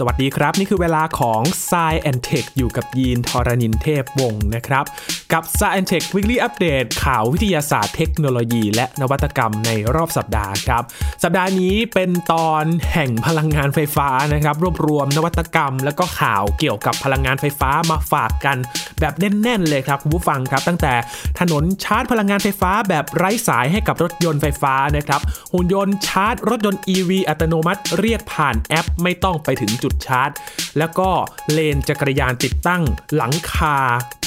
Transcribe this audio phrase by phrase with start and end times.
[0.00, 4.84] สวัสดีครับ นี่คือเวลาของ s ซแอนเทคอยู่กับยีนทรณินเทพวงศ์นะครับ
[5.32, 10.82] กับ s ซแอนเทควิกฤตอัปเดตข่าววิทยาศาสตร์เทคโนโลยี และนวัตกรรมในรอบสัปดาห์ครับ
[11.22, 18.56] สัปดาห์นี้เป็นตอนแห่งพลังงานไฟฟ้านะครับ รวบรวมนวัตกรรม แล้วก็ข่าวเกี่ยวกับพลังงานไฟฟ้ามาฝากกัน
[19.00, 20.94] แบบแน่นๆเลยครับคุณผู้ฟังครับ ตั้งแต่
[21.40, 25.20] ถนนชาร์จพลังงานไฟฟ้าแบบไร้สายให้กับรถยนต์ไฟฟ้านะครับ
[25.52, 30.30] หุ่นยนต์ชาร์จรถยนต์ EV อัตโนมัติเรียกผ่านแอปไม่ต้องไปถึงจุดชาร์จ
[30.78, 31.08] แล้วก็
[31.52, 32.82] เลนจักรยานติดตั้ง
[33.16, 33.76] หลังคา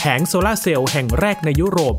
[0.02, 1.96] แผงโซลาร์เซลล์แห่งแรกในยุโรป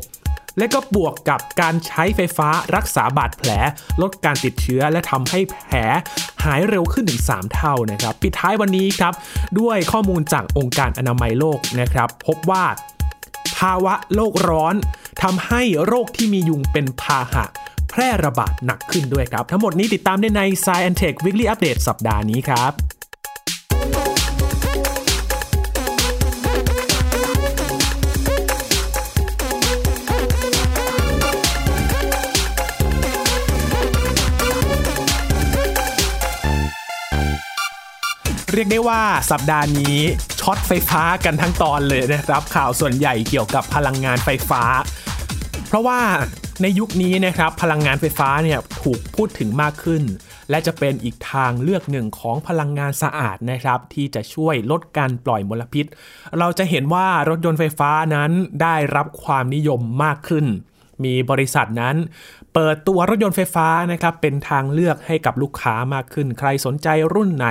[0.57, 3.49] และก็บวกกับการใช้ไฟฟ้ารักษาบาดแผล
[4.01, 5.73] ลดการติดเชื้อและทำให้แผล
[6.43, 9.13] หายเร็วขึ้นถึง 3 เท่านะครับ ปิดท้ายวันนี้ครับ
[9.59, 12.65] ด้วยข้อมูลจากองค์การอนามัยโลกนะครับ พบว่า
[13.57, 14.75] ภาวะโลกร้อน
[15.23, 17.45] ทำให้โรคที่มียุงเป็นพาหะ
[17.89, 22.71] แพร่ระบาดหนักขึ้นด้วยครับ ทั้งหมดนี้ติดตามได้ใน Science Tech Weekly Update สัปดาห์นี้ครับ
[38.55, 39.97] เรียกได้ว่าสัปดาห์นี้
[40.39, 44.63] ช็อตไฟฟ้ากันทั้งตอนเลยนะครับข่าวส่วนใหญ่เกี่ยวกับพลังงานไฟฟ้า
[45.67, 45.99] เพราะว่า
[46.61, 50.03] ในยุคนี้นะครับพลังงานไฟฟ้าเนี่ยถูกพูดถึงมากขึ้น
[50.49, 55.85] และจะเป็นอีกทางเลือกหนึ่งของพลังงานสะอาดนะครับ ที่จะช่วยลดการปล่อยมลพิษ
[56.39, 60.45] เราจะเห็นว่ารถยนต์ไฟฟ้านั้นได้รับความนิยมมากขึ้น
[61.03, 61.95] มีบริษัทนั้น
[62.53, 67.47] เปิดตัวรถยนต์ไฟฟ้านะครับเป็นทางเลือกให้กับลูกค้ามากขึ้น ใครสนใจรุ่นไหน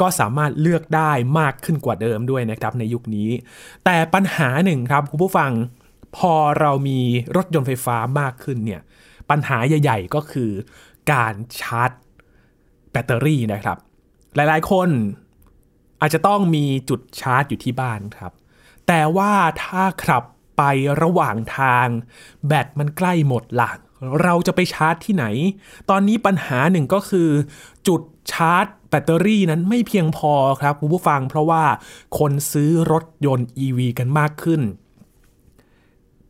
[0.00, 3.30] ก็สามารถเลือกได้มากขึ้นกว่าเดิมด้วยนะครับในยุคนี้
[3.84, 5.52] แต่ปัญหาหนึ่งครับคุณผู้ฟัง
[6.16, 7.00] พอเรามี
[7.36, 8.80] รถยนต์ไฟฟ้ามากขึ้นเนี่ย
[9.30, 10.50] ปัญหาใหญ่ๆก็คือ
[11.12, 11.90] การชาร์จ
[12.90, 13.78] แบตเตอรี่นะครับ
[14.34, 14.88] หลายๆ คน
[16.00, 18.32] อาจจะต้องมีจุดชาร์จอยู่ที่บ้านครับ
[18.88, 19.32] แต่ว่า
[19.62, 20.24] ถ้าขับ
[20.56, 20.62] ไป
[21.02, 21.86] ระหว่างทาง
[22.46, 23.78] แบตมันใกล้หมดหลัก
[24.22, 25.24] เราจะไปชาร์จที่ไหน
[25.90, 27.28] ตอนนี้ปัญหาหนึ่งก็คือ
[27.88, 28.00] จุด
[28.32, 31.64] ชาร์จแบตเตอรี่นั้นไม่เพียงพอครับคุณผู้ฟังเพราะว่า
[32.18, 34.62] คนซื้อรถยนต์ EV กันมากขึ้น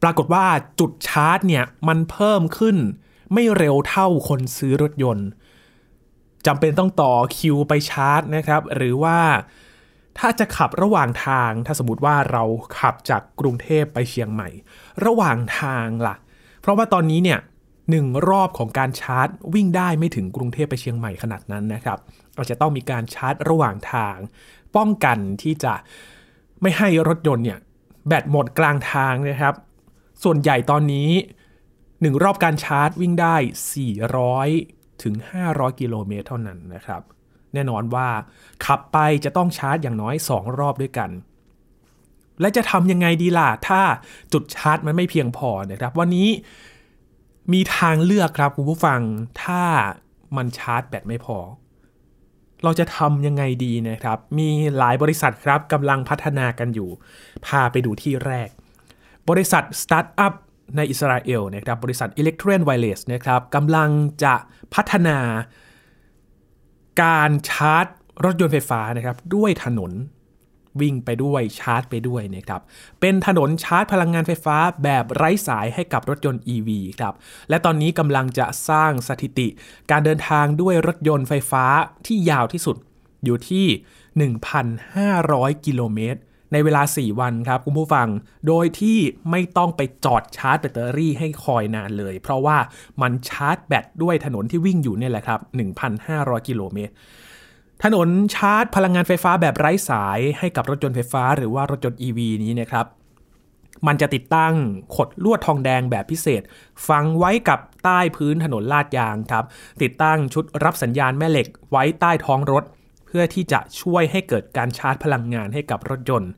[0.03, 0.47] ปรากฏว่า
[0.81, 2.77] จุดชาร์จเนี่ยมันเพิ่มขึ้น
[3.33, 5.29] ไม่เร็วเท่าคนซื้อรถยนต์
[6.47, 9.19] จำเป็นต้องต่อคิวไปชาร์จนะครับ หรือว่า
[10.19, 12.45] ถ้าจะขับระหว่างทางถ้าสมมติว่าเรา
[12.79, 14.49] ขับจากกรุงเทพไปเชียงใหม่
[15.05, 16.15] ระหว่างทางล่ะ
[16.61, 17.39] เพราะว่าตอนนี้เนี่ย
[17.91, 21.99] หนึ่งรอบของการชาร์จ วิ่งได้ไม่ถึงกรุงเทพไปเชียงใหม่ขนาดนั้นนะครับ
[22.35, 24.17] เราจะต้องมีการชาร์จระหว่างทาง
[24.77, 25.75] ป้องกันที่จะ
[26.63, 27.59] ไม่ให้รถยนต์เนี่ย
[28.09, 29.55] แบตหมดกลางทางนะครับ
[30.23, 31.11] ส่วนใหญ่ตอนนี้
[32.03, 33.37] หนึ่งรอบการชาร์จวิ่งได้
[34.19, 35.15] 400 ถึง
[35.49, 37.03] 500 กิโลเมตรเท่านั้นนะครับ
[37.55, 38.09] แน่นอนว่า
[38.65, 41.11] ขับไปจะต้องชาร์จอย่างน้อย 2 รอบด้วยกัน
[42.41, 43.81] และจะทำยังไงดีล่ะ ถ้า
[44.33, 46.29] จุดชาร์จมันไม่เพียงพอนะครับ วันนี้
[47.53, 49.01] มีทางเลือกครับคุณผู้ฟัง
[49.43, 49.63] ถ้า
[50.37, 51.39] มันชาร์จแบตไม่พอ
[52.65, 56.91] เราจะทำยังไงดีนะครับ มีหลายบริษัทครับกำลังพัฒนากันอยู่
[57.47, 58.49] พาไปดูที่แรก
[59.29, 60.33] บริษัทสตาร์ทอัพ
[60.77, 63.91] ในอิสราเอลนะครับบริษัท Electreon Wireless นะครับกำลัง
[64.25, 64.35] จะ
[64.75, 65.19] พัฒนา
[67.03, 67.87] การชาร์จ
[68.25, 69.93] รถยนต์ไฟฟ้านะครับด้วยถนน
[70.81, 72.61] วิ่งไปด้วยชาร์จไปด้วยนะครับ
[73.01, 76.69] เป็นถนนชาร์จพลังงานไฟฟ้าแบบไร้สายให้กับรถยนต์ EV
[76.99, 77.15] ครับ
[77.49, 79.49] และตอนนี้กำลังจะสร้างสถิติ
[79.91, 81.65] การเดินทางด้วยรถยนต์ไฟฟ้า
[82.07, 82.77] ที่ยาวที่สุด
[83.25, 83.67] อยู่ที่
[84.85, 86.21] 1,500 กิโลเมตร
[86.53, 88.09] ในเวลา 4 วันครับคุณผู้ฟัง
[88.47, 88.99] โดยที่
[89.31, 92.59] ไม่ต้องไปจอดชาร์จแบตเตอรี่ให้คอยนานเลย เพราะว่า
[93.03, 95.41] มันชาร์จแบตด้วยถนนที่วิ่งอยู่เนี่ยแหละครับ
[95.95, 96.93] 1,500 กิโลเมตร
[97.85, 102.87] ถนนชาร์จพลังงานไฟฟ้าแบบไร้สายให้กับรถยนต์ไฟฟ้า หรือว่ารถยนต์ EV นี้นะครับ
[103.87, 104.55] มันจะติดตั้ง
[104.97, 106.43] ขดลวดทองแดงแบบพิเศษ
[106.89, 109.45] ฝังไว้กับใต้พื้นถนนลาดยางครับ
[109.83, 112.65] ติดตั้งชุดรับสัญญาณแม่เหล็กไว้ใต้ท้องรถ
[113.07, 116.31] เพื่อที่จะช่วยให้เกิดการชาร์จพลังงานให้กับรถยนต์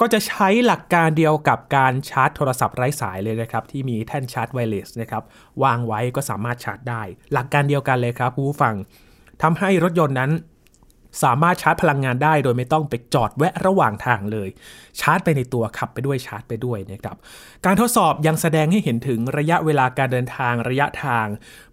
[0.00, 5.22] ก็จะใช้หลักการเดียวกับการชาร์จโทรศัพท์ไร้สายเลยนะครับ ที่มีแท่นชาร์จไวเลสนะครับ
[5.62, 7.02] วางไว้ก็สามารถชาร์จได้
[7.32, 8.74] หลักการเดียวกันเลยครับผู้ฟัง
[9.42, 10.30] ทำให้รถยนต์นั้น
[11.22, 14.48] สามารถชาร์จพลังงานได้โดยไม่ต้องไปจอดแวะระหว่างทางเลย
[15.00, 17.16] ชาร์จไปในตัวขับไปด้วยชาร์จไปด้วยนะครับ
[17.64, 21.26] การทดสอบยังแสดงให้เห็นถึงระยะเวลาการเดินทางระยะทาง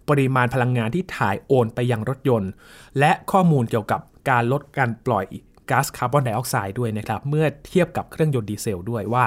[0.08, 2.50] ปริมาณพลังงานที่ถ่ายโอนไปยังรถยนต์
[2.98, 4.00] และข้อมูลเกี่ยวกับ
[4.30, 5.26] การลดการปล่อย
[5.70, 9.24] ก๊าซคาร์บอนไดออกไซด์ด้วยนะครับเมื่อเทียบกับเครื่องยนต์ดีเซลด้วยว่า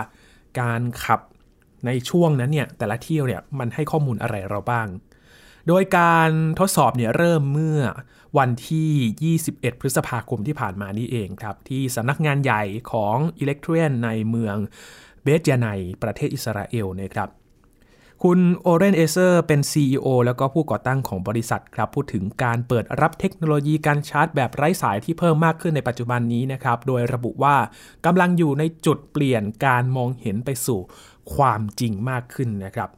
[0.62, 1.20] การขับ
[1.86, 4.88] ในช่วงนั้นเนี่ยแต่ละเที่ยวเนี่ยมันให้ข้อมูลอะไรเราบ้าง
[5.68, 6.30] โดยการ
[6.60, 7.82] ทดสอบเนี่ยเริ่มเมื่อ
[8.38, 14.56] วันที่ 21 พฤษภาคมที่ผ่านมานี่เองครับ ที่สำนักงานใหญ่ของ Electreon ในเมือง
[15.24, 15.68] เบตยาไน
[16.04, 17.30] ประเทศอิสราเอลนะครับ
[18.24, 27.56] คุณโอเรนเอเซอร์เป็น CEO แล้วก็ผู้ก่อตั้งของบริษัทครับ พูดถึงการเปิดรับเทคโนโลยีการชาร์จแบบไร้สายที่เพิ่มมากขึ้นในปัจจุบันนี้นะครับ โดยระบุว่า
[28.06, 30.80] กำลังอยู่ในจุดเปลี่ยนการมองเห็นไปสู่
[31.36, 32.90] ความจริงมากขึ้นนะครับ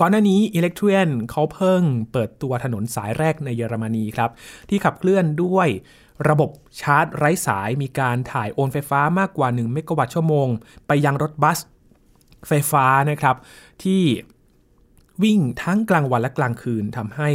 [0.00, 1.82] ก่อนหน้านี้อิเล็กทรีนเขาเพิ่ง
[2.12, 4.30] เปิดตัวถนนสายแรกในเยอรมนีครับ
[4.68, 5.68] ที่ขับเคลื่อนด้วย
[6.28, 6.50] ระบบ
[6.80, 10.48] ชาร์จไร้สายมีการถ่ายโอนไฟฟ้ามากกว่า 1 เมกะวัตต์ชั่วโมง
[10.86, 11.58] ไปยังรถบัส
[12.48, 13.36] ไฟฟ้านะครับ
[13.84, 14.02] ที่
[15.22, 17.30] วิ่งทั้งกลางวันและกลางคืนทำให้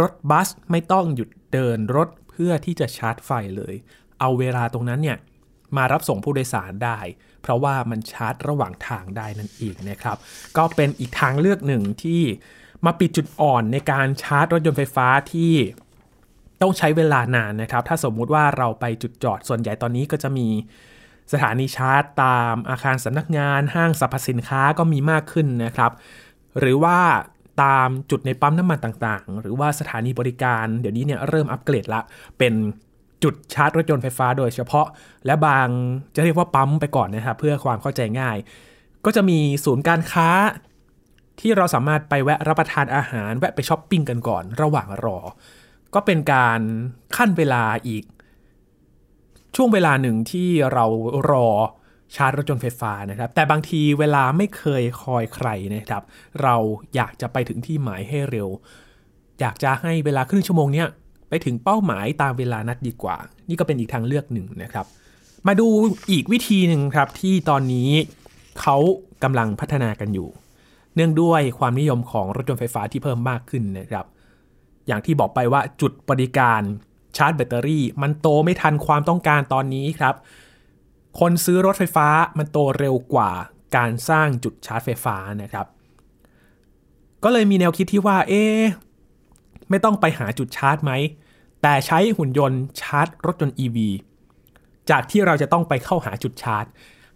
[0.00, 3.74] รถบัสไม่ต้องหยุดเดินรถเพื่อที่จะชาร์จไฟเลย
[4.20, 5.18] เอาเวลาตรงนั้นเนี่ย
[5.76, 6.98] มารับส่งผู้โดยสารได้
[7.46, 10.16] เพราะว่ามันชาร์จระหว่างทางได้นั่นเองนะครับ
[10.56, 12.22] ก็เป็นอีกทางเลือกหนึ่งที่
[12.86, 15.52] มาปิดจุดอ่อนในการชาร์จรถยนต์ไฟฟ้าที่
[16.62, 20.48] ต้องใช้เวลานานนะครับ ถ้าสมมุติว่าเราไปจุดจอดส่วนใหญ่ตอนนี้ก็จะมี
[21.32, 25.92] สถานีชาร์จตามอาคารสำนักงานห้างสรรพสินค้าก็มีมากขึ้นนะครับ
[26.58, 26.98] หรือว่า
[27.62, 32.00] ตามจุดในปั๊มน้ำมันต่างๆ หรือว่าสถานีบริการ เดี๋ยวนี้เนี่ยเริ่มอัปเกรดละ
[32.38, 32.54] เป็น
[33.26, 34.86] จุดชาร์จรถยนต์ไฟฟ้าโดยเฉพาะ
[35.26, 35.68] และบาง
[36.14, 38.36] จะเรียกว่าปั๊มไปก่อนนะครับเพื่อความเข้าใจง่าย
[39.04, 40.28] ก็จะมีศูนย์การค้า
[41.40, 45.18] ที่เราสามารถไปแวะรับประทานอาหาร แวะไปช้อปปิ้งกันก่อนระหว่างรอ
[45.94, 46.60] ก็เป็นการ
[47.16, 48.04] ขั้นเวลาอีก
[49.56, 50.84] ช่วงเวลาหนึ่งที่เรา
[51.30, 51.48] รอ
[52.14, 56.02] ชาร์จรถยนต์ไฟฟ้านะครับ แต่บางทีเวลาไม่เคยคอยใครนะครับ
[56.42, 56.56] เรา
[56.94, 58.48] อยากจะไปถึงที่หมายให้เร็ว
[59.40, 60.88] อยากจะให้เวลาครึ่งชั่วโมงเนี้ย
[61.28, 63.16] ไปถึงเป้าหมายตามเวลานัดดีกว่า
[63.48, 64.86] นี่ก็เป็นอีกทางเลือกหนึ่งนะครับ
[65.46, 65.68] มาดู
[66.10, 67.90] อีกวิธีหนึ่งครับที่ตอนนี้
[68.60, 68.76] เขา
[69.22, 70.28] กำลังพัฒนากันอยู่
[70.94, 74.06] เนื่องด้วยความนิยมของรถยนต์ไฟฟ้าที่เพิ่มมากขึ้นนะครับ
[74.86, 76.60] อย่างที่บอกไปว่าจุดบริการ
[77.16, 80.14] ชาร์จแบตเตอรี่ มันโตไม่ทันความต้องการตอนนี้ครับ
[81.20, 82.08] คนซื้อรถไฟฟ้า
[82.38, 83.30] มันโตเร็วกว่า
[83.76, 85.66] การสร้างจุดชาร์จไฟฟ้านะครับ
[87.24, 88.44] ก็เลยมีแนวคิดที่ว่า เอ๊
[89.70, 90.92] ไม่ต้องไปหาจุดชาร์จไหม
[91.62, 93.76] แต่ใช้หุ่นยนต์ชาร์จรถยนต์ EV
[94.90, 96.64] จากที่เราจะต้องไปเข้าหาจุดชาร์จ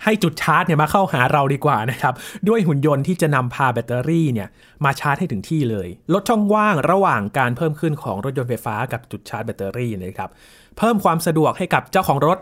[0.04, 2.14] ให้จุดชาร์จเนี่ยมาเข้าหาเราดีกว่านะครับ
[2.48, 4.48] ด้วยหุ่นยนต์ที่จะนำพาแบตเตอรี่เนี่ย
[4.84, 10.30] มาชาร์จให้ถึงที่เลย ลดช่องว่างระหว่างการเพิ่มขึ้นของรถยนต์ไฟฟ้ากับจุดชาร์จแบตเตอรี่นะครับ
[10.76, 12.38] เพิ่มความสะดวกให้กับเจ้าของรถ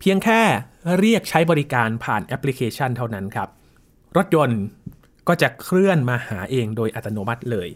[0.00, 0.40] เพียงแค่
[0.98, 3.48] เรียกใช้บริการผ่านแอปพลิเคชันเท่านั้นครับ
[4.16, 4.60] รถยนต์
[5.28, 7.68] ก็จะเคลื่อนมาหาเองโดยอัตโนมัติเลย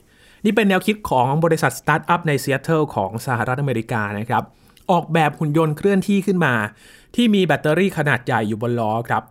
[0.45, 4.43] นี่เป็นแนวคิดของบริษัทสตาร์ทอัพในซีแอตเทิลของสหรัฐอเมริกานะครับ
[4.91, 6.55] ออกแบบหุ่นยนต์เคลื่อนที่ขึ้นมา
[7.17, 9.23] ที่มีแบตเตอรี่ขนาดใหญ่อยู่บนล้อครับ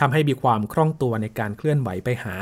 [0.00, 2.34] ทำให้มีความคล่องตัวในการเคลื่อนไหวไปหา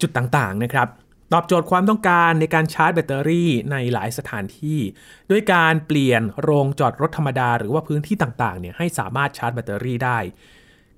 [0.00, 0.88] จุดต่างๆนะครับ
[1.32, 4.78] ตอบโจทย์ความต้องการในการชาร์จแบตเตอรี่ในหลายสถานที่
[5.30, 10.18] ด้วยการเปลี่ยนโรงจอดรถธรรมดา หรือว่าพื้นที่ต่างๆเนี่ยให้สามารถชาร์จแบตเตอรี่ได้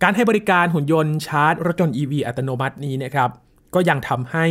[0.03, 3.31] การให้บริการหุ่นยนต์ชาร์จรถยนต์ EV อัตโนมัตินี้นะครับ
[3.75, 4.47] ก็ยังทำให้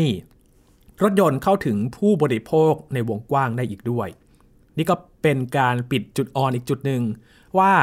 [1.02, 4.08] รถยนต์เข้าถึงผู้บริโภคในวงกว้างได้อีกด้วย
[4.78, 7.02] นี่ก็เป็นการปิดจุดอ่อนอีกจุดหนึ่ง
[7.58, 7.74] ว่า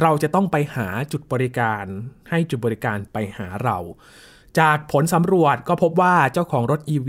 [0.00, 1.84] เราจะต้องไปหาจุดบริการ
[2.30, 3.78] ให้จุดบริการไปหาเรา
[4.58, 7.08] จากผลสำรวจก็พบว่าเจ้าของรถ EV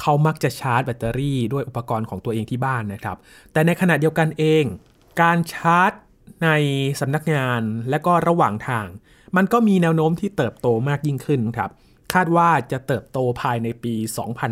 [0.00, 3.16] เขามักจะชาร์จแบตเตอรี่ด้วยอุปกรณ์ของตัวเองที่บ้านนะครับ
[3.52, 4.64] แต่ในขณะเดียวกันเอง
[5.22, 5.92] การชาร์จ
[6.44, 6.48] ใน
[7.00, 8.86] สำนักงานและก็ระหว่างทาง
[9.36, 11.70] มันก็มีแนวโน้มที่เติบโตมากยิ่งขึ้นครับ
[12.12, 13.94] คาดว่าจะเติบโตภายในปี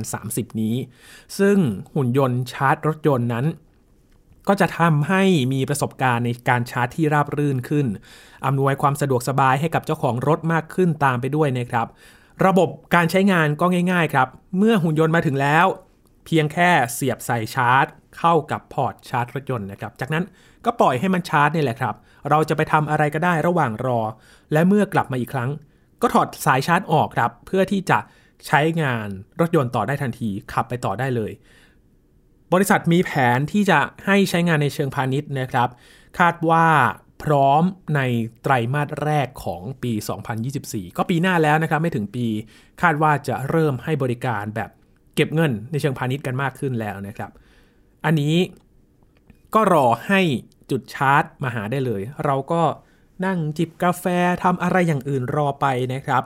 [0.02, 0.76] 2030 นี้
[1.38, 1.58] ซึ่ง
[1.94, 3.46] หุ่นยนต์ชาร์จรถยนต์นั้น
[4.48, 7.86] ก็จะทำให้มีประสบการณ์ในการชาร์จที่ราบรื่นขึ้น
[8.46, 11.86] อำนวยความสะดวกสบายให้กับเจ้าของรถมากขึ้นตามไปด้วยนะครับ
[12.46, 15.66] ระบบการใช้งานก็ง่าย ๆ ครับ เมื่อหุ่นยนต์มาถึงแล้ว
[16.24, 17.86] เพียงแค่เสียบใส่ชาร์จ
[18.18, 20.24] เข้ากับพอร์ตชาร์จรถยนต์นะครับ จากนั้น
[20.64, 21.94] ก็ปล่อยให้มันชาร์จนี่แหละครับ
[22.30, 24.00] เราจะไปทำอะไรก็ได้ระหว่างรอ
[24.52, 25.50] และเมื่อกลับมาอีกครั้ง
[26.02, 27.98] ก็ถอดสายชาร์จออกครับ เพื่อที่จะ
[28.46, 29.08] ใช้งาน
[29.40, 31.32] รถยนต์ต่อได้ทันทีขับไปต่อได้เลย
[32.52, 35.68] บริษัทมีแผนที่จะให้ใช้งานในเชิงพาณิชย์นะครับ
[36.18, 36.66] คาดว่า
[37.22, 37.62] พร้อม
[37.96, 38.00] ใน
[38.42, 39.92] ไตรมาสแรกของปี
[40.44, 42.26] 2024 ก็ปีหน้าแล้วนะครับไม่ถึงปี
[42.82, 44.70] คาดว่าจะเริ่มให้บริการแบบ
[45.14, 47.30] เก็บเงินในเชิงพาณิชย์กันมากขึ้นแล้วนะครับ
[48.04, 48.34] อันนี้
[49.54, 50.20] ก็รอให้
[50.70, 52.62] จุดชาร์จมาหาได้เลย เราก็
[53.26, 54.04] นั่งจิบกาแฟ
[54.42, 56.22] ทำอะไรอย่างอื่นรอไปนะครับ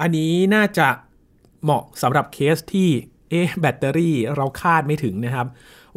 [0.00, 0.88] อันนี้น่าจะ
[1.62, 2.88] เหมาะสำหรับเคสที่
[3.30, 5.46] เอ๊แบตเตอรี่เราคาดไม่ถึงนะครับ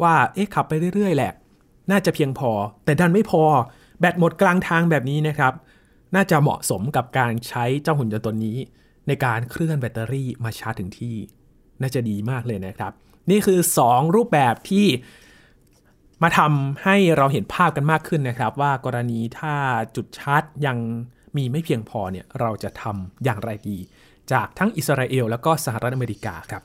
[0.02, 1.32] ว่าเอ๊ะขับไปเรื่อยๆแหละ
[1.90, 2.50] น่าจะเพียงพอ
[2.84, 3.44] แต่ดันไม่พอ
[4.00, 5.52] แบตหมดกลางทางแบบนี้นะครับ
[6.14, 8.58] น่าจะเหมาะสมกับการใช้เจ้าหุ่นยนต์ตัวนี้
[9.06, 11.16] ในการเคลื่อนแบตเตอรี่มาชาร์จถึงที่
[11.80, 12.92] น่าจะดีมากเลยนะครับ
[13.30, 14.86] นี่คือ 2 รูปแบบที่
[16.24, 19.54] มาทำให้เราเห็นภาพกันมากขึ้นนะครับ ว่ากรณีถ้า
[19.96, 20.78] จุดชาร์จยัง
[21.36, 23.78] มีไม่เพียงพอเนี่ยเราจะทำอย่างไรดี
[24.32, 26.62] จากทั้งอิสราเอลแล้วก็สหรัฐอเมริกาครับ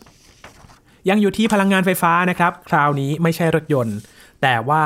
[1.10, 3.98] ยังอยู่ที่พลังงานไฟฟ้านะครับ คราวนี้ไม่ใช่รถยนต์
[4.42, 4.84] แต่ว่า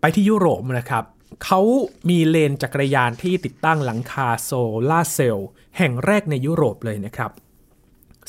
[0.00, 1.04] ไปที่ยุโรปนะครับ
[1.44, 1.60] เขา
[2.08, 4.50] มีเลนจักรยานที่ติดตั้งหลังคาโซ
[4.90, 7.30] ลาเซลล์แห่งแรกในยุโรปเลยนะครับ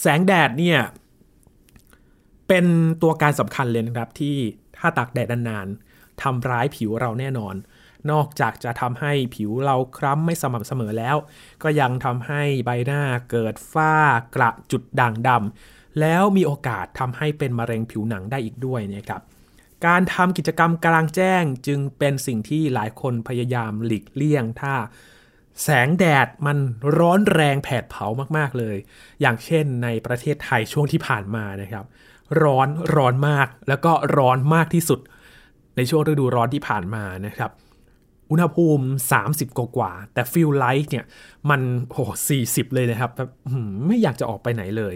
[0.02, 0.80] แสงแดดเนี่ย
[2.48, 2.66] เป็น
[3.02, 4.38] ตัวการสำคัญเลยนะครับที่
[4.80, 7.56] ถ้าตากแดดนานๆทำร้ายผิวเราแน่นอน
[8.12, 11.18] นอกจากจะทำให้ผิวเราคล้ำไม่สม่ำเสมอแล้ว
[11.64, 13.96] ก็ยังทำให้ใบหน้าเกิดฝ้า
[14.36, 19.22] กระจุดด่างดำแล้วมีโอกาสทำให้เป็นมะเร็งผิวหนังได้อีกด้วยนะครับ
[19.86, 24.76] การทำกิจกรรมกลางแจ้งจึงเป็นสิ่งที่หลายคนพยายามหลีกเลี่ยง ถ้า
[25.64, 26.58] แสงแดดมัน
[26.98, 28.06] ร้อนแรงแผดเผา
[28.38, 28.78] มากๆเลย
[29.22, 31.86] อย่างเช่นในประเทศไทยช่วงที่ผ่านมานะครับ
[32.44, 35.00] ร้อนร้อนมาก แล้วก็ร้อนมากที่สุด
[35.76, 37.52] ในช่วงฤดูร้อนที่ผ่านมานะครับ
[38.30, 38.86] อุณหภูมิ
[39.22, 41.06] 30 กว่าแต่ฟิลไลท์เนี่ย
[41.50, 43.30] มันโอ้สี่สิบเลยนะครับแบบ
[43.88, 44.96] ไม่อยากจะออกไปไหนเลย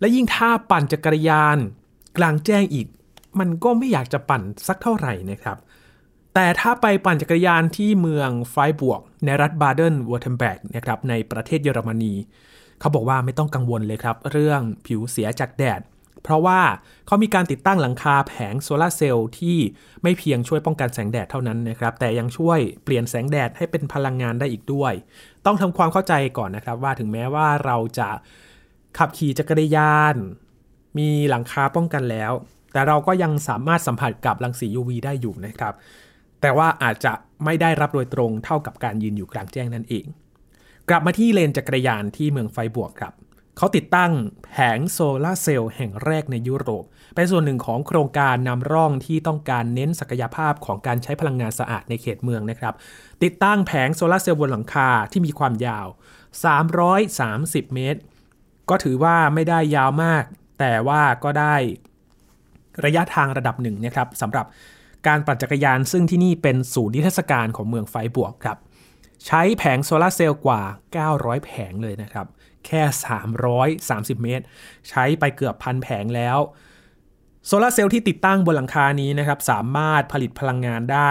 [0.00, 1.56] และยิ่งถ้าปั่นจักรยาน
[2.18, 2.86] กลางแจ้งอีก
[3.40, 5.58] มันก็ไม่อยากจะปั่นสักเท่าไหร่นะครับ
[6.34, 12.14] แต่ถ้าไปปั่นจักรยานที่เมืองไฟรบวร์ก ในรัฐบาเดินเวือร์ทเทมแบร์กนะครับในประเทศเยอรมนี
[12.80, 15.80] เขาบอกว่าไม่ต้องกังวลเลยครับ เรื่องผิวเสียจากแดด
[16.22, 16.60] เพราะว่า
[17.06, 19.58] เขามีการติดตั้งหลังคาแผงโซลาเซลล์ที่
[20.02, 24.92] ไม่เพียงช่วยป้องกันแสงแดดเท่านั้นนะครับ แต่ยังช่วยเปลี่ยนแสงแดดให้เป็นพลังงานได้อีกด้วย
[25.46, 28.08] ต้องทำความเข้าใจก่อนนะครับ ว่าถึงแม้ว่าเราจะ
[28.98, 30.16] ขับขี่จักรยาน
[30.98, 32.32] มีหลังคาป้องกันแล้ว
[32.72, 35.74] แต่เราก็ยังสามารถสัมผัสกับรังสี UV ได้อยู่นะครับ
[36.40, 37.12] แต่ว่าอาจจะ
[37.44, 40.06] ไม่ได้รับโดยตรงเท่ากับการยืนอยู่กลางแจ้งนั่นเอง
[40.88, 43.12] กลับมาที่เลนจักรยานที่เมืองไฟบวกครับ
[43.56, 44.12] เขาติดตั้ง
[44.44, 52.74] แผงโซลาเซลล์แห่งแรกในยุโรป เป็นส่วนหนึ่งของโครงการนำร่องที่ต้องการเน้นศักยภาพของการใช้พลังงานสะอาดในเขตเมืองนะครับ
[53.22, 55.86] ติดตั้งแผงโซลาเซลล์บนหลังคาที่มีความยาว
[56.80, 58.00] 330 เมตร
[58.70, 60.24] ก็ถือว่าไม่ได้ยาวมาก
[60.58, 61.56] แต่ว่าก็ได้
[62.84, 64.46] ระยะทางระดับหนึ่งนะครับสำหรับ
[65.06, 68.58] การปั่นจักรยานซึ่งที่นี่เป็นศูนย์นิทรรศการของเมืองไฟบวกครับ
[69.26, 70.62] ใช้แผงโซลาเซลล์กว่า
[71.04, 72.26] 900 แผงเลยนะครับ
[72.66, 72.82] แค่
[74.16, 74.44] 330 เมตร
[74.88, 76.38] ใช้ไปเกือบพันแผงแล้ว
[77.46, 81.10] โซลาเซลล์ที่ติดตั้งบนหลังคานี้นะครับสามารถผลิตพลังงานได้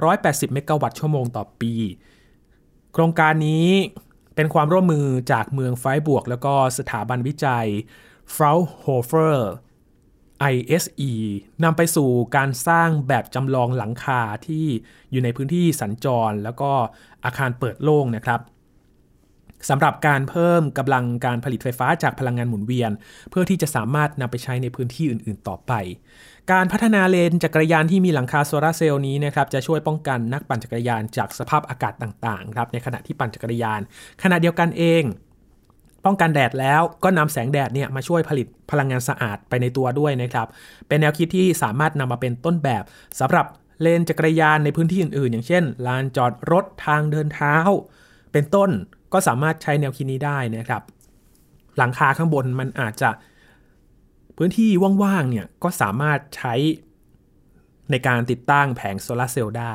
[0.00, 1.74] 280 เมกะวัตต์ชั่วโมงต่อปี
[2.92, 3.68] โครงการนี้
[4.34, 7.66] เป็นความร่วมมือจากเมืองไฟบวก แล้วก็สถาบันวิจัย
[8.34, 9.38] f r a u h o f e r
[10.52, 11.12] ISE
[11.64, 14.66] นำไปสู่การสร้างแบบจำลองหลังคาที่
[15.10, 16.72] อยู่ในพื้นที่สัญจร แล้วก็
[17.24, 18.40] อาคารเปิดโล่งนะครับ
[19.68, 22.90] สำหรับการเพิ่มกำลังการผลิตไฟฟ้าจากพลังงานหมุนเวียน
[23.30, 25.72] เพื่อที่จะสามารถนำไปใช้ในพื้นที่อื่น ๆ ต่อไป
[26.52, 33.80] การพัฒนาเลนจักรยานที่มีหลังคาโซลาเซลล์นี้นะครับจะช่วยป้องกันนักปั่นจักรยานจากสภาพอากาศต่าง ๆ ครับในขณะที่ปั่นจักรยาน
[34.22, 35.02] ขณะเดียวกันเอง
[36.04, 40.46] ป้องกันแดดแล้วก็นำแสงแดดเนี่ยมาช่วยผลิตพลังงานสะอาดไปในตัวด้วยนะครับ
[40.88, 42.82] เป็นแนวคิดที่สามารถนำมาเป็นต้นแบบ
[43.20, 43.46] สำหรับ
[43.80, 47.56] เลนจักรยานในพื้นที่อื่นๆ อย่างเช่น ลานจอดรถทางเดินเท้า
[48.32, 48.70] เป็นต้น
[49.12, 50.82] ก็สามารถใช้แนวคิดนี้ได้นะครับ
[51.78, 53.10] หลังคาข้างบนมันอาจจะ
[54.36, 54.70] พื้นที่
[55.02, 56.54] ว่างๆเนี่ยก็สามารถใช้
[57.90, 59.74] ในการติดตั้งแผงโซลาเซลล์ได้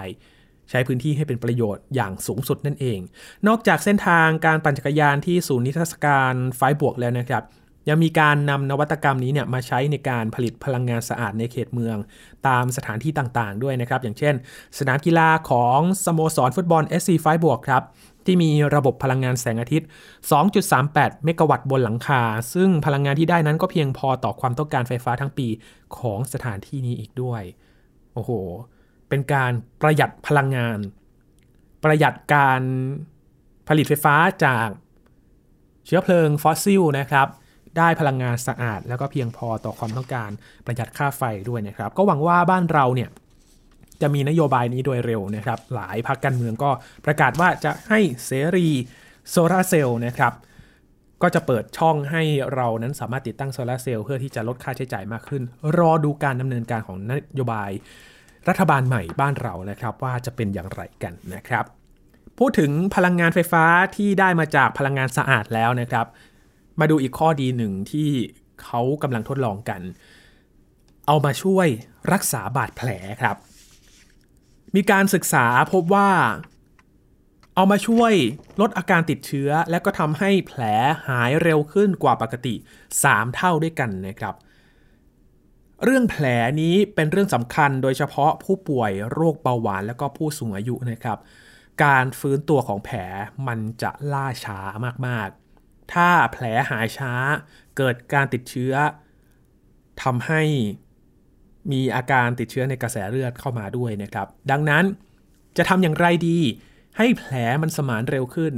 [0.70, 3.00] ใช้พื้นที่ให้เป็นประโยชน์อย่างสูงสุดนั่นเอง
[3.48, 7.44] นอกจากเส้นทางการปั่นจักรยานที่ศูนย์นิทรรศการไฟบวกแล้วนะครับ
[7.90, 11.98] ยังมีการนำนวัตกรรมนี้เนี่ยมาใช้ในการผลิตพลังงานสะอาดในเขตเมือง
[12.48, 14.34] ตามสถานที่ต่างๆ ด้วยนะครับ อย่างเช่น
[14.78, 17.84] สนามกีฬาของสโมสรฟุตบอล SC ไฟบวกครับ
[18.26, 19.88] ที่มีระบบพลังงานแสงอาทิตย์
[20.56, 22.22] 2.38 เมกะวัตต์บนหลังคา
[22.54, 25.48] ซึ่งพลังงานที่ได้นั้นก็เพียงพอต่อความต้องการไฟฟ้าทั้งปี
[25.98, 27.42] ของสถานที่นี้อีกด้วย
[28.14, 28.32] โอ้โห
[29.10, 29.52] เป็นการ
[29.82, 30.78] ประหยัดพลังงาน
[31.84, 32.62] ประหยัดการ
[33.68, 34.16] ผลิตไฟฟ้า
[34.46, 34.68] จาก
[35.86, 37.28] เชื้อเพลิงฟอสซิลนะครับ
[37.78, 40.30] ได้พลังงานสะอาด แล้วก็เพียงพอต่อความต้องการ
[40.66, 43.10] ประหยัดค่าไฟด้วยนะครับ ก็หวังว่าบ้านเราเนี่ย
[44.02, 46.72] จะมีนโยบายนี้โดยเร็วนะครับ หลายพรรคการเมืองก็
[47.06, 48.68] ประกาศว่าจะให้เสรี
[49.30, 50.34] โซลาเซลล์นะครับ
[51.22, 52.24] ก็จะเปิดช่องให้
[52.56, 55.44] เรานั้นสามารถติดตั้งโซลาเซลล์เพื่อที่จะลดค่าใช้จ่ายมากขึ้น
[55.78, 57.72] รอดูการดำเนินการของนโยบาย
[58.50, 61.66] รัฐบาลใหม่บ้านเรานะครับ ว่าจะเป็นอย่างไรกันนะครับ
[62.40, 63.64] พูดถึงพลังงานไฟฟ้า
[63.96, 66.06] ที่ได้มาจากพลังงานสะอาดแล้วนะครับ
[66.80, 68.10] มาดูอีกข้อดีหนึ่งที่
[68.64, 69.82] เขากำลังทดลองกัน
[71.08, 71.68] เอามาช่วย
[72.14, 72.90] รักษาบาดแผล
[73.22, 73.36] ครับ
[74.76, 76.10] มีการศึกษาพบว่า
[77.56, 78.14] เอามาช่วย
[78.62, 80.62] ลดอาการติดเชื้อ และก็ทำให้แผล
[81.08, 82.56] หายเร็วขึ้นกว่าปกติ
[82.96, 84.36] 3 เท่าด้วยกันนะครับ
[85.84, 86.26] เรื่องแผล
[86.62, 91.18] นี้เป็นเรื่องสำคัญโดยเฉพาะผู้ป่วยโรคเบาหวานและก็ผู้สูงอายุนะครับ
[91.84, 92.98] การฟื้นตัวของแผล
[93.48, 94.60] มันจะล่าช้า
[95.08, 97.14] มากๆ ถ้าแผลหายช้า
[97.78, 98.74] เกิดการติดเชื้อ
[100.04, 100.42] ทำให้
[101.72, 104.84] มีอาการติดเชื้อในกระแสเลือดเข้ามาด้วยนะครับ ดังนั้น
[105.58, 106.40] จะทำอย่างไรดี
[106.98, 108.54] ให้แผลมันสมานเร็วขึ้น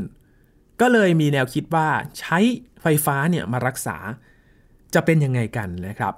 [0.81, 2.37] ก็เลยมีแนวคิดว่าใช้
[2.81, 3.97] ไฟฟ้าเนี่ยมารักษา
[4.93, 6.13] จะเป็นยังไงกันนะครับ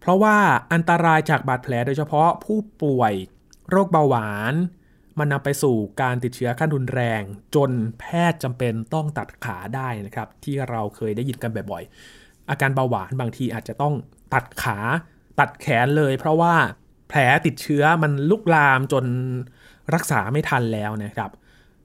[0.00, 0.36] เพราะว่า
[0.72, 3.12] อันตรายจากบาดแผลโดยเฉพาะผู้ป่วย
[3.70, 4.54] โรคเบาหวาน
[5.18, 7.22] มันนำไปสู่การติดเชื้อขั้นรุนแรง
[7.54, 13.94] จนแพทย์จำเป็นต้องตัดขาได้นะครับ ที่เราเคยได้ยินกันบ่อยๆอาการเบาหวานบางทีอาจจะต้อง
[14.34, 14.78] ตัดขา
[15.38, 16.54] ตัดแขนเลย เพราะว่า
[17.08, 19.04] แผลติดเชื้อมันลุกลามจน
[19.94, 21.30] รักษาไม่ทันแล้วนะครับ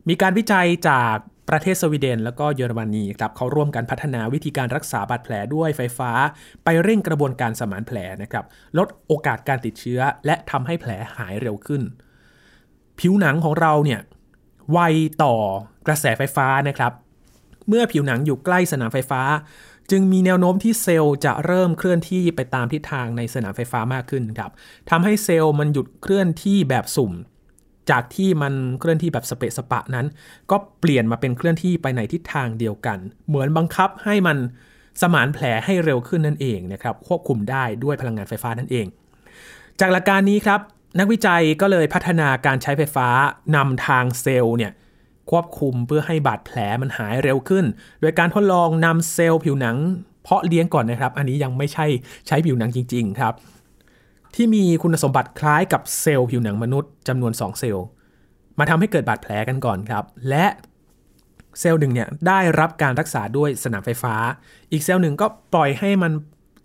[0.09, 1.15] มีการวิจัยจาก
[1.49, 6.11] ประเทศสวีเดน แล้วก็เยอรมนีครับเขาร่วมกันพัฒนาวิธีการรักษาบาดแผลด้วยไฟฟ้า
[6.63, 8.45] ไปเร่งกระบวนการสมานแผลนะครับ
[8.77, 11.81] ลดโอกาสการติดเชื้อ และทำให้แผลหายเร็วขึ้น
[12.99, 14.01] ผิวหนังของเราเนี่ย
[14.71, 14.79] ไว
[15.23, 15.35] ต่อ
[15.87, 16.93] กระแสไฟฟ้านะครับ
[17.67, 19.21] เมื่อผิวหนังอยู่ใกล้สนามไฟฟ้า
[19.91, 24.51] จึงมีแนวโน้มที่เซลล์จะเริ่มเคลื่อนที่ไปตามทิศทางในสนามไฟฟ้ามากขึ้นครับ
[24.89, 27.11] ทำให้เซลล์มันหยุดเคลื่อนที่แบบสุ่ม
[27.89, 30.05] จากที่มันเคลื่อนที่แบบสเปะสปะนั้น
[30.51, 34.37] ก็เปลี่ยนมาเป็นเคลื่อนที่ไปในทิศทางเดียวกัน เหมือนบังคับให้มัน
[35.01, 38.85] สมานแผลให้เร็วขึ้นนั่นเองนะครับควบคุมได้ด้วยพลังงานไฟฟ้านั่นเอง
[39.79, 40.59] จากหลักการนี้ครับ
[40.99, 43.07] นักวิจัยก็เลยพัฒนาการใช้ไฟฟ้า
[43.55, 44.71] นำทางเซลล์เนี่ย
[45.29, 47.65] ควบคุมเพื่อให้บาดแผลมันหายเร็วขึ้น
[48.01, 49.77] โดยการทดลองนำเซลล์ผิวหนัง
[50.23, 51.85] เพาะเลี้ยงก่อนนะครับ อันนี้ยังไม่ใช่
[52.27, 53.33] ใช้ผิวหนังจริง ๆ ครับ
[54.35, 57.85] ที่มีคุณสมบัติคล้ายกับเซลล์ผิวหนังมนุษย์จำนวน 2 เซลล์
[58.59, 60.45] มาทำให้เกิดบาดแผลกันก่อนครับ และ
[61.59, 64.15] เซลล์หนึ่งเนี่ยได้รับการรักษาด้วยสนามไฟฟ้า
[64.71, 66.11] อีกเซลล์หนึ่งก็ปล่อยให้มัน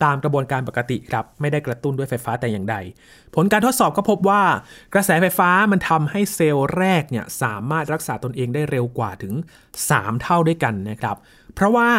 [0.04, 2.76] ตามกระบวนการปกติครับ ไม่ได้กระตุ้นด้วยไฟฟ้าแต่อย่างใด
[3.34, 4.42] ผลการทดสอบก็พบว่า
[4.94, 9.34] กระแสไฟฟ้ามันทำให้เซลล์แรกเนี่ยสามารถรักษาตนเองได้เร็วกว่าถึง
[9.78, 11.16] 3 เท่าด้วยกันนะครับ
[11.54, 11.90] เพราะว่า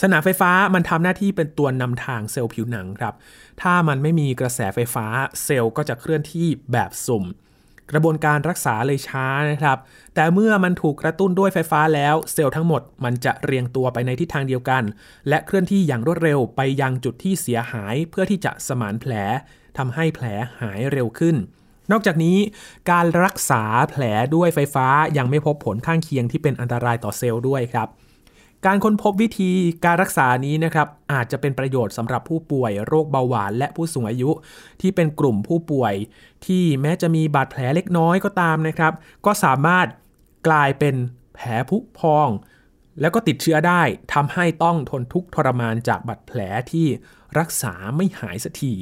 [0.00, 3.14] สนามไฟฟ้ามันทำหน้าที่เป็นตัวนำทางเซลล์ผิวหนังครับ
[3.62, 5.06] ถ้ามันไม่มีกระแสไฟฟ้า
[5.44, 7.24] เซลล์ก็จะเคลื่อนที่แบบสุ่ม
[7.92, 9.78] กระบวนการรักษาเลยช้านะครับ
[10.14, 14.82] แต่เมื่อมันถูกกระตุ้นด้วยไฟฟ้าแล้ว เซลล์ทั้งหมดมันจะเรียงตัวไปในทิศทางเดียวกัน
[15.28, 19.12] และเคลื่อนที่อย่างรวดเร็วไปยังจุดที่เสียหายเพื่อที่จะสมานแผล
[19.78, 20.26] ทำให้แผล
[20.60, 21.36] หายเร็วขึ้น
[21.92, 22.38] นอกจากนี้
[22.90, 24.02] การรักษาแผล
[24.34, 24.86] ด้วยไฟฟ้า
[25.18, 27.88] ยังไม่พบผลข้างเคียงที่เป็นอันตรายต่อเซลล์ด้วยครับ
[28.66, 29.50] การค้นพบวิธี
[29.84, 34.30] การรักษานี้นะครับอาจจะเป็นประโยชน์สำหรับผู้ป่วยโรคเบาหวานและผู้สูงอายุ
[34.80, 35.94] ที่เป็นกลุ่มผู้ป่วย
[36.46, 38.92] ที่แม้จะมีบาดแผลเล็กน้อยก็ตามนะครับ
[39.26, 39.86] ก็สามารถ
[40.48, 40.94] กลายเป็น
[41.34, 42.28] แผลผุพอง
[43.00, 43.82] แล้วก็ติดเชื้อได้
[44.14, 46.40] ทำให้ต้องทนทุกข์ทรมานจากบาดแผล
[46.72, 46.86] ที่
[47.38, 48.72] รักษาไม่หายสักที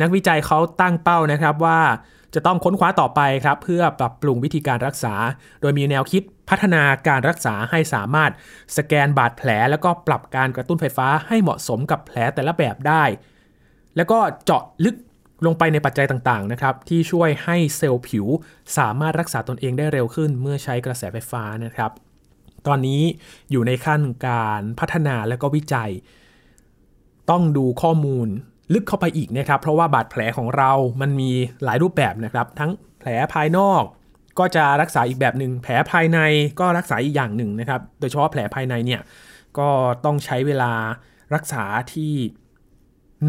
[0.00, 1.80] นักวิจัยเขาตั้งเป้านะครับว่า
[2.34, 5.14] จะต้องค้นคว้าต่อไปครับเพื่อปรับปรุงวิธีการรักษา
[5.60, 8.30] โดยมีแนวคิดพัฒนาการรักษาให้สามารถ
[8.76, 13.04] สแกนบาดแผล แล้วก็ปรับการกระตุ้นไฟฟ้าให้เหมาะสมกับแผลแต่ละแบบได้
[13.96, 14.96] แล้วก็เจาะลึก
[15.46, 18.26] ลงไปในปัจจัยต่างๆนะครับที่ช่วยให้เซลล์ผิว
[18.78, 21.90] สามารถรักษาตนเองได้เร็วขึ้นเมื่อใช้กระแสไฟฟ้านะครับ
[22.66, 23.02] ตอนนี้
[23.50, 25.90] อยู่ในขั้นการพัฒนาและก็วิจัย
[27.30, 28.28] ต้องดูข้อมูล
[28.72, 31.30] ลึกเข้าไปอีกนะครับ เพราะว่าบาดแผลของเรามันมี
[31.64, 33.82] หลายรูปแบบนะครับ ทั้งแผลภายนอก
[34.38, 36.18] ก็จะรักษาอีกแบบหนึ่งแผลภายใน
[36.60, 39.00] ก็รักษาอีกอย่างหนึ่งนะครับ โดยเฉพาะแผลภายในเนี่ย
[39.58, 39.68] ก็
[40.04, 40.72] ต้องใช้เวลา
[41.34, 42.12] รักษาที่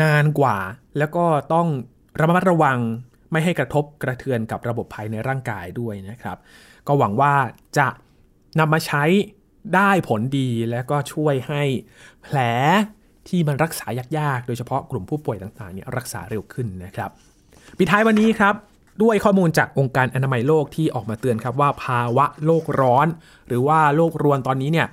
[0.01, 0.57] นานกว่า
[0.97, 1.67] แล้วก็ต้อง
[2.19, 2.79] ระมัดระวัง
[3.31, 6.37] ไม่ให้กระทบกระเทือนกับระบบภายในร่างกายด้วยนะครับ
[6.87, 7.33] ก็หวังว่า
[7.77, 7.87] จะ
[8.59, 9.03] นำมาใช้
[9.75, 11.63] ได้ผลดีและก็ช่วยให้
[12.23, 12.37] แผล
[13.27, 17.09] ที่มันรักษายากๆ โดยเฉพาะกลุ่มผู้ป่วยต่างๆเนี่ยรักษาเร็วขึ้นนะครับ
[17.77, 18.55] ปิดท้ายวันนี้ครับ
[19.03, 23.07] ด้วยข้อมูลจากองค์การอนามัยโลกที่ออกมาเตือนครับว่าภาวะโลกร้อน
[23.47, 24.87] หรือว่าโลกรวนตอนนี้เนี่ย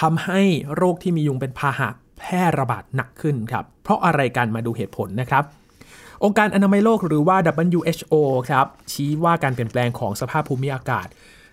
[0.00, 0.40] ทำให้
[0.76, 1.88] โรคที่มียุงเป็นพาหะ
[2.18, 5.44] แพร่ระบาดหนักขึ้นครับ เพราะอะไรกันมาดูเหตุผลนะครับ
[6.24, 7.36] องค์การอนามัยโลกหรือว่า
[7.78, 8.14] WHO
[8.50, 11.06] ครับชี้ว่าการเปลี่ยนแปลงของสภาพภูมิอากาศ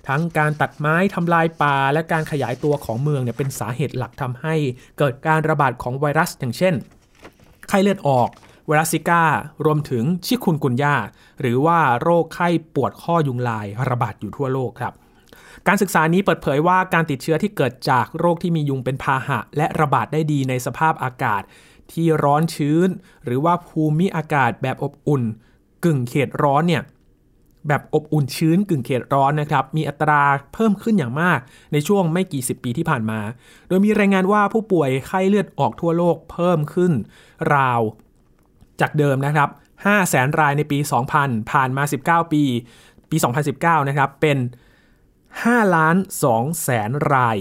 [0.08, 4.56] ทั้งการตัดไม้ทำลายป่า และการขยายตัวของเมืองเนี่ยเป็นสาเหตุหลักทำให้
[4.98, 6.74] เกิดการระบาดของไวรัส อย่างเช่น
[7.68, 8.30] ไข้เลือดออก
[8.68, 9.24] ไวรัสซิก้า
[9.66, 10.96] รวมถึงชิคุนกุนยา
[11.42, 14.94] หรือว่าโรคไข้ปวดข้อยุงลายระบาดอยู่ทั่วโลกครับ
[15.68, 21.42] การศึกษานี้เปิดเผยว่าการติดเชื้อที่เกิดจากโรคที่มียุงเป็นพาหะ และระบาดได้ดีในสภาพอากาศ
[21.92, 22.90] ที่ร้อนชื้น
[23.26, 25.24] หรือว่าภูมิอากาศแบบอบอุ่น
[25.86, 26.84] กึ่งเขตร้อนเนี่ย
[27.68, 31.40] แบบอบอุ่นชื้นกึ่งเขตร้อนนะครับ มีอัตราเพิ่มขึ้นอย่างมาก
[31.74, 33.20] ในช่วงไม่กี่สิบปีที่ผ่านมา
[33.68, 36.92] โดยมีรายงานว่าผู้ป่วยไข้เลือดออกทั่วโลกเพิ่มขึ้น
[37.56, 37.82] ราว
[38.82, 39.50] จากเดิมนะครับ
[39.84, 40.78] 5แสนรายในปี
[41.14, 41.84] 2000 ผ่านมา
[42.26, 42.44] 19 ปี
[43.10, 43.18] ปี
[43.54, 44.38] 2019 นะครับ เป็น
[45.06, 45.96] 5ล้าน
[46.32, 47.38] 2แสนราย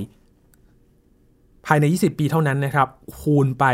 [1.66, 2.88] ภายใน 20 ปีเท่านั้นนะครับ
[3.20, 3.64] คูณไป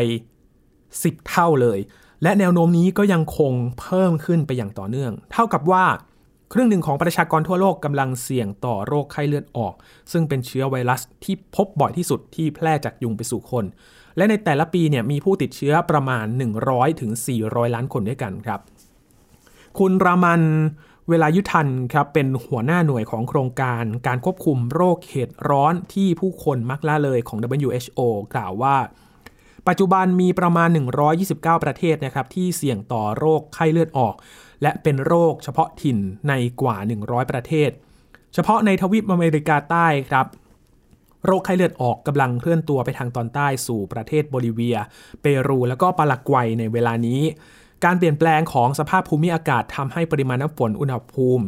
[0.63, 1.79] 10 เท่าเลย
[2.23, 5.85] และแนวโน้มนี้ก็ยังคงเพิ่มขึ้นไปอย่างต่อเนื่อง เท่ากับว่า
[6.53, 9.75] ครึ่งหนึ่งของประชากรทั่วโลกกำลังเสี่ยงต่อโรคไข้เลือดออก
[10.13, 13.65] ซึ่งเป็นเชื้อไวรัสที่พบบ่อยที่สุดที่แพร่จากยุงไปสู่คน
[14.17, 16.27] และในแต่ละปีเนี่ยมีผู้ติดเชื้อประมาณ
[16.63, 17.11] 100ถึง
[17.43, 18.61] 400 ล้านคนด้วยกันครับ
[19.79, 20.43] คุณรามัน
[21.09, 28.01] เวลายุทันครับเป็นหัวหน้าหน่วยของโครงการการควบคุมโรคเหตุร้อนที่ผู้คนมักละเลยของ WHO
[28.35, 28.77] กล่าวว่า
[29.69, 30.69] ปัจจุบันมีประมาณ
[31.17, 34.15] 129 ประเทศนะครับที่เสี่ยงต่อโรคไข้เลือดออก
[34.63, 35.99] และเป็นโรคเฉพาะถิ่น
[36.29, 37.71] ในกว่า 100 ประเทศ
[38.35, 40.27] เฉพาะในทวีปอเมริกาใต้ครับ
[41.27, 44.77] โรคไข้เลือดออกกำลังเคลื่อนตัวไปทางตอนใต้สู่ประเทศโบลิเวีย
[45.21, 47.21] เปรูแล้วก็ปารากวัยในเวลานี้
[47.85, 51.45] การเปลี่ยนแปลงของสภาพภูมิอากาศทำให้ปริมาณน้ำฝนอุณหภูมิ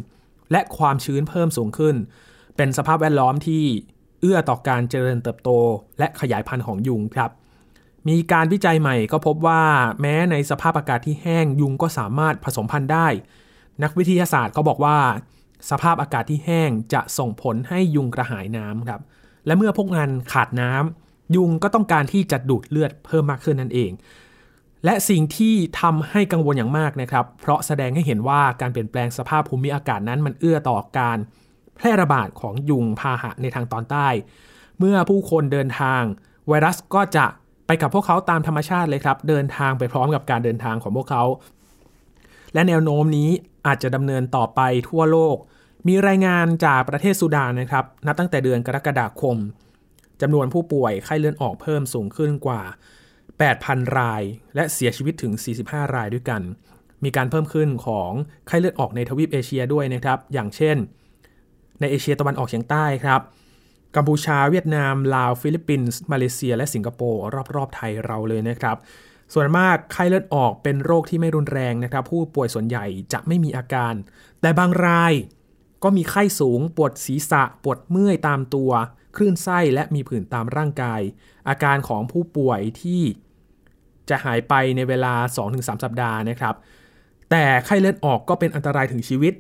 [0.53, 1.97] และความชื้นเพิ่มสูงขึ้น
[2.57, 3.65] เป็นสภาพแวดล้อมที่
[4.21, 5.51] เอื้อต่อการเจริญเติบโต
[5.99, 7.31] และขยายพันธุ์ของยุงครับ
[8.09, 9.63] มีการวิจัยใหม่ก็พบว่า
[10.01, 13.07] แม้ในสภาพอากาศที่แห้งยุงก็สามารถผสมพันธุ์ได้
[13.83, 14.99] นักวิทยาศาสตร์เขาบอกว่า
[15.71, 19.01] สภาพอากาศที่แห้งจะส่งผลให้ยุงกระหายน้ำครับ
[19.47, 23.93] และเมื่อพวกนั้นขาดน้ำยุงก็ต้องการที่จะดูดเลือดเพิ่มมากขึ้นนั่นเอง
[24.85, 31.19] และสิ่งที่ทำให้กังวลอย่างมากนะครับ เพราะแสดงให้เห็นว่าการเปลี่ยนแปลงสภาพภูมิอากาศนั้นมันเอื้อต่อการ
[31.77, 34.09] แพร่ระบาดของยุงพาหะในทางตอนใต้
[34.79, 36.03] เมื่อผู้คนเดินทาง
[36.49, 37.27] ไวรัสก็จะ
[37.67, 41.25] ไปกับพวกเขาตามธรรมชาติเลยครับ เดินทางไปพร้อมกับการเดินทางของพวกเขา
[42.55, 43.31] และแนวโน้มนี้
[43.67, 45.37] อาจจะดำเนินต่อไปทั่วโลก
[45.89, 49.37] มีรายงานจากประเทศสุดานนะครับ นับตั้งแต่เดือนกรกฎาคม
[50.21, 52.63] จำนวนผู้ป่วยไข้เลือดออกเพิ่มสูงขึ้นกว่า
[53.29, 54.23] 8,000 ราย
[54.55, 55.33] และเสียชีวิตถึง
[55.65, 56.43] 45 รายด้วยกัน
[57.05, 58.11] มีการเพิ่มขึ้นของ
[58.47, 60.77] ไข้เลือดออกในทวีปเอเชียด้วยนะครับ อย่างเช่น
[61.81, 63.21] ในเอเชียตะวันออกเฉียงใต้ครับ
[63.97, 67.23] กัมพูชาเวียดนาม ลาว ฟิลิปปินส์ มาเลเซีย และสิงคโปร์
[67.57, 68.77] รอบๆไทยเราเลยนะครับ
[69.35, 73.95] ส่วนมากไข้เลือดออกเป็นโรคที่ไม่รุนแรงนะครับ ผู้ป่วยส่วนใหญ่จะไม่มีอาการ
[74.41, 75.13] แต่บางราย
[75.83, 78.71] ก็มีไข้สูง ปวดศีรษะ ปวดเมื่อยตามตัว
[79.17, 81.01] คลื่นไส้และมีผื่นตามร่างกาย
[81.49, 83.03] อาการของผู้ป่วยที่
[84.09, 85.15] จะหายไปในเวลา
[85.49, 86.55] 2-3 สัปดาห์นะครับ
[87.31, 89.35] แต่ไข้เลือดออกก็เป็นอันตรายถึงชีวิต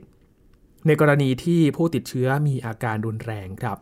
[0.87, 3.79] ในกรณีที่ผู้ติดเชื้อมีอาการรุนแรงครับ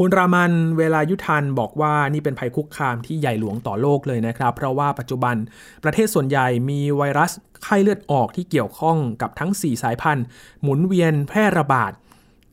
[0.00, 5.36] คุณรามันเวลายุทันบอกว่านี่เป็นภัยคุกคามที่ใหญ่หลวงต่อโลกเลยนะครับ เพราะว่าปัจจุบัน
[5.84, 7.30] ประเทศส่วนใหญ่มีไวรัส
[7.64, 10.24] ไข้เลือดออกที่เกี่ยวข้องกับทั้ง 4 สายพันธุ์
[10.62, 11.92] หมุนเวียนแพร่ระบาด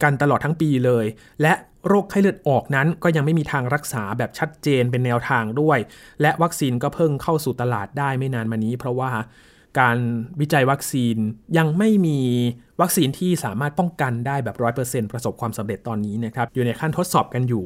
[0.03, 1.05] กันตลอดทั้งปีเลย
[1.41, 1.53] และ
[1.87, 5.79] โรคไข้เลือดออกนั้นก็ยังไม่มีทางรักษาแบบชัดเจนเป็นแนวทางด้วย
[6.21, 9.11] และวัคซีนก็เพิ่งเข้าสู่ตลาดได้ไม่นานมานี้ เพราะว่า
[9.79, 9.97] การ
[10.39, 11.17] วิจัยวัคซีน
[11.57, 12.19] ยังไม่มี
[12.81, 17.65] วัคซีนที่สามารถป้องกันได้แบบร้อยเปอร์เซ็นต์ประสบความสำเร็จตอนนี้นะครับอยู่ในขั้นทดสอบกันอยู่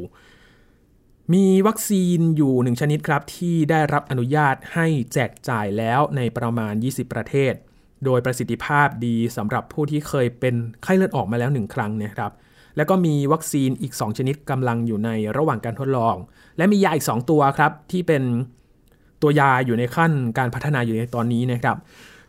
[1.33, 7.53] มีวัคซีนอยู่หนึ่งชนิดครับที่ได้รับอนุญาตให้แจกจ่ายแล้วในประมาณ 20 ประเทศ
[8.05, 12.31] โดยประสิทธิภาพดีสำหรับผู้ที่เคยเป็นไข้เลือดออกมาแล้วหนึ่งครั้งนะครับ
[12.77, 16.15] แล้วก็มีวัคซีนอีก 2 ชนิดกำลังอยู่ในระหว่างการทดลอง
[16.57, 18.23] และมียาอีก 2 ตัวครับ ที่เป็น
[19.21, 21.77] ตัวยาอยู่ในขั้นการพัฒนาอยู่ในตอนนี้นะครับ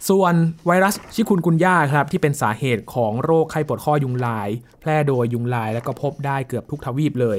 [0.09, 0.35] ส่วน
[0.67, 4.49] ไวรัสชิคุนกุนย่าครับที่เป็นสาเหตุของโรคไข้ปวดข้อยุงลาย
[4.81, 7.39] แพร่โดยยุงลายและก็พบได้เกือบทุกทวีปเลย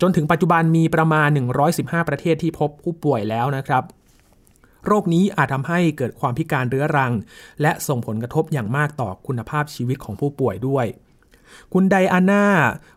[0.00, 1.28] จนถึงปัจจุบันมีประมาณ
[1.68, 3.82] 115 ประเทศที่พบผู้ป่วยแล้วนะครับ
[4.86, 7.12] โรคนี้อาจทำให้เกิดความพิการเรื้อรัง
[7.62, 10.86] และส่งผลกระทบอย่างมากต่อคุณภาพชีวิตของผู้ป่วยด้วย
[11.72, 12.46] คุณไดอาน่า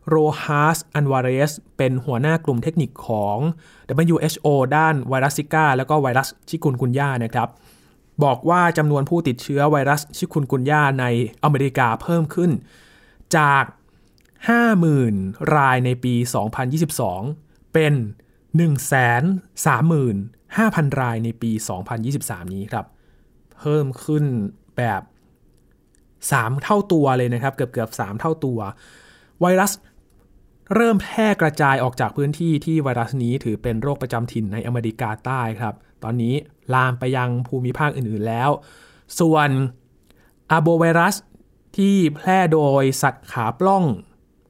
[0.09, 3.37] โรฮัสอันวาเรส เป็นหัวหน้ากลุ่มเทคนิคของ
[4.05, 7.49] WHO ด้านไวรัสซิก้า แล้วก็ไวรัสชิคุนกุนย่านะครับ
[8.23, 11.05] บอกว่าจำนวนผู้ติดเชื้อไวรัสชิคุนกุนย่าใน
[11.43, 12.51] อเมริกาเพิ่มขึ้น
[13.37, 13.63] จาก
[14.79, 16.13] 50,000 รายในปี
[16.95, 17.93] 2022 เป็น
[18.65, 21.51] 135,000 รายในปี
[22.01, 22.85] 2023 นี้ครับ
[23.59, 24.25] เพิ่มขึ้น
[24.77, 25.01] แบบ
[26.31, 28.59] 3 เท่าตัวเลยนะครับ เกือบเกือบ3เท่าตัว
[29.41, 29.71] ไวรัส
[30.75, 36.33] เริ่มแพร่กระจายออกจากพื้นที่ที่ไวรัสนี้ถือเป็นโรคประจำถิ่นในอเมริกาใต้ครับ ตอนนี้
[36.73, 38.49] ลามไปยังภูมิภาคอื่นๆแล้ว
[39.19, 39.49] ส่วน
[40.51, 41.15] อาโบไวรัส
[41.77, 43.83] ที่แพร่โดยสัตว์ขาปล้อง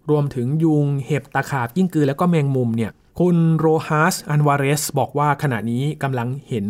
[0.09, 6.65] รวมถึงยุง เห็บตะขาบกิ้งกือ แล้วก็แมงมุมเนี่ย คุณโรฮัสอันวาเรส บอกว่าขณะนี้กำลังเห็น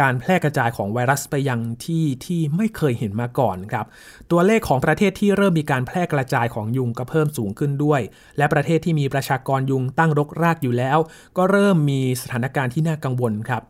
[0.00, 3.86] การแพร่กระจายของไวรัสไปยังที่ที่ไม่เคยเห็นมาก่อนครับ
[4.30, 8.00] ตัวเลขของประเทศที่เริ่มมีการแพร่กระจายของยุงก็เพิ่มสูงขึ้นด้วย
[8.38, 10.98] และประเทศที่มีประชากรยุงตั้งรกรากอยู่แล้ว
[11.36, 13.62] ก็เริ่มมีสถานการณ์ที่น่ากังวลครับ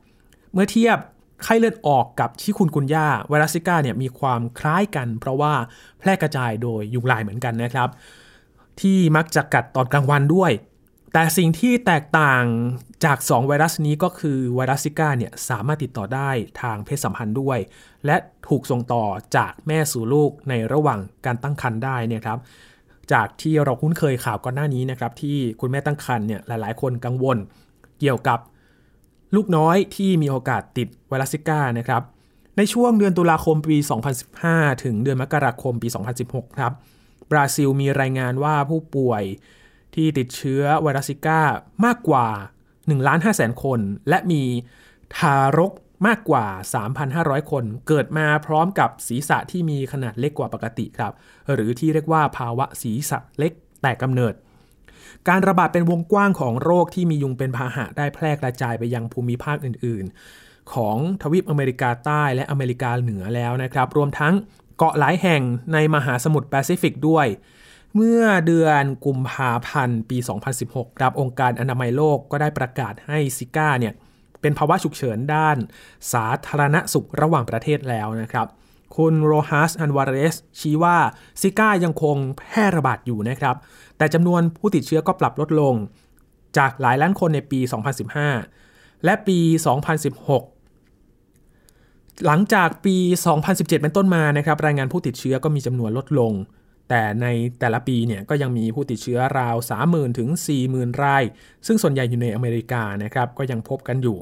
[0.53, 0.99] เมื่อเทียบ
[1.43, 5.53] ไข้เลือดออกกับชิคุนกุนย่าไวรัสซิก้าเนี่ยมีความคล้ายกัน เพราะว่า
[5.99, 7.89] แพร่กระจายโดยยุงลายเหมือนกันนะครับ
[8.81, 10.53] ที่มักจะกัดตอนกลางวันด้วย
[11.13, 12.45] แต่สิ่งที่แตกต่าง
[13.05, 16.31] จาก 2 ไวรัสนี้ก็คือไวรัสซิก้าเนี่ยสามารถติดต่อได้
[16.63, 17.59] ทางเพศสัมพันธ์ด้วย
[18.07, 18.17] และ
[18.49, 19.05] ถูกส่งต่อ
[19.37, 22.39] จากแม่สู่ลูกในระหว่างการตั้งครรภ์ได้นี่ครับ
[23.13, 27.37] จากที่เราคุ้นเคยข่าวก่อนหน้านี้นะครับ ที่คุณแม่ตั้งครรภ์เนี่ยหลาย ๆ คนกังวล
[28.01, 28.39] เกี่ยวกับ
[29.37, 32.03] ลูกน้อยที่มีโอกาสติดไวรัสซิก้านะครับ
[32.57, 33.79] ในช่วงเดือนตุลาคมปี
[34.31, 35.89] 2015 ถึงเดือนมกราคมปี
[36.25, 36.73] 2016 ครับ
[37.31, 39.23] บราซิลมีรายงานว่าผู้ป่วย
[39.95, 41.41] ที่ติดเชื้อไวรัสซิก้า
[41.85, 42.27] มากกว่า
[42.69, 44.43] 1ล้าน5แสนคน และมี
[45.17, 45.73] ทารก
[46.07, 46.47] มากกว่า
[46.99, 51.13] 3,500 คน เกิดมาพร้อมกับศีรษะที่มีขนาดเล็กกว่าปกติครับ
[51.53, 54.35] หรือที่เรียกว่าภาวะศีรษะเล็กแต่กำเนิด
[55.29, 60.05] การระบาดเป็นวงกว้างของโรคที่มียุงเป็นพาหะได้แพร่กระจายไปยังภูมิภาคอื่น
[60.39, 64.35] ๆ ของทวีปอเมริกาใต้และอเมริกาเหนือแล้วนะครับ รวมทั้ง
[64.79, 67.27] เกาะหลายแห่งในมหาสมุทรแปซิฟิกด้วย
[67.95, 70.19] เมื่อเดือนกุมภาพันธ์ปี
[70.59, 73.95] 2016ครับองค์การอนามัยโลกก็ได้ประกาศให้ซิก้าเนี่ย
[74.41, 75.57] เป็นภาวะฉุกเฉินด้าน
[76.13, 78.47] สาธารณสุขระหว่างประเทศแล้วนะครับ
[78.97, 80.97] คุณโรฮัสอันวาเรสชี้ว่า
[81.41, 83.57] ซิก้ายังคงแพร่ระบาดอยู่นะครับ
[83.99, 85.75] แต่จำนวนผู้ติดเชื้อก็ปรับลดลง
[86.59, 87.61] จากหลายล้านคนในปี
[88.33, 89.39] 2015 และปี
[90.63, 92.97] 2016หลังจากปี
[93.39, 96.33] 2017 เป็นต้นมานะครับ รายงานผู้ติดเชื้อก็มีจำนวนลดลง
[96.91, 97.27] แต่ใน
[97.61, 100.29] แต่ละปีเนี่ยก็ยังมีผู้ติดเชื้อราว 30,000 ถึง
[100.67, 101.25] 40,000 ราย
[101.67, 104.19] ซึ่งส่วนใหญ่อยู่ในอเมริกานะครับก็ยังพบกันอยู่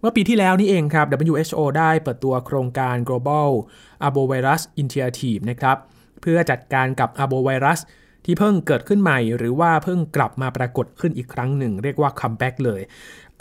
[0.00, 3.50] เมื่อปีที่แล้วนี่เองครับ WHO ได้เปิดตัวโครงการ Global
[4.06, 5.76] Arbovirus Initiative นะครับ
[6.20, 7.80] เพื่อจัดการกับ Arbovirus
[8.24, 12.80] ที่เพิ่งเกิดขึ้นใหม่ หรือว่าเพิ่งกลับมาปรากฏขึ้นอีกครั้งหนึ่ง เรียกว่า comeback เลย